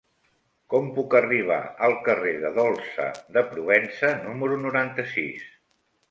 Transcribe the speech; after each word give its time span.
Com 0.73 0.85
puc 0.93 1.11
arribar 1.17 1.57
al 1.87 1.91
carrer 2.07 2.31
de 2.43 2.49
Dolça 2.55 3.05
de 3.35 3.43
Provença 3.51 4.09
número 4.23 4.57
noranta-sis? 4.63 5.45